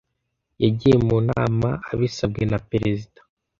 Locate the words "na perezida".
2.51-3.19